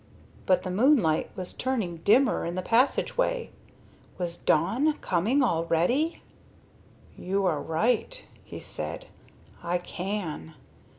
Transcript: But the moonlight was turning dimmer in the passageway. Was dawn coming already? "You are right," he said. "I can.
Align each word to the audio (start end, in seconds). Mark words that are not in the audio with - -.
But 0.47 0.63
the 0.63 0.71
moonlight 0.71 1.29
was 1.35 1.53
turning 1.53 1.97
dimmer 1.97 2.43
in 2.43 2.55
the 2.55 2.63
passageway. 2.63 3.51
Was 4.17 4.35
dawn 4.37 4.93
coming 4.93 5.43
already? 5.43 6.23
"You 7.15 7.45
are 7.45 7.61
right," 7.61 8.25
he 8.43 8.59
said. 8.59 9.05
"I 9.61 9.77
can. 9.77 10.55